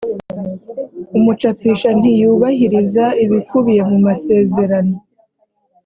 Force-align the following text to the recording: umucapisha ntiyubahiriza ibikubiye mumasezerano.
umucapisha 1.17 1.89
ntiyubahiriza 1.99 3.05
ibikubiye 3.23 3.81
mumasezerano. 3.89 4.95